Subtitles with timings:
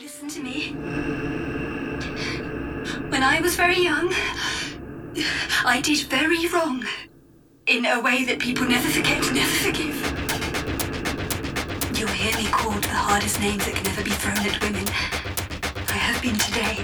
[0.00, 0.72] Listen to me.
[3.10, 4.10] When I was very young,
[5.62, 6.86] I did very wrong.
[7.66, 10.00] In a way that people never forget, never forgive.
[11.98, 14.88] You'll hear me called the hardest names that can ever be thrown at women.
[15.92, 16.80] I have been today.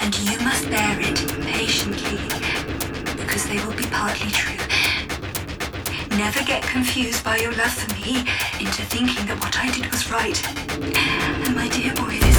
[0.00, 1.20] And you must bear it
[1.52, 2.16] patiently,
[3.14, 4.56] because they will be partly true.
[6.16, 8.20] Never get confused by your love for me
[8.58, 10.40] into thinking that what I did was right
[11.64, 12.33] my dear boy.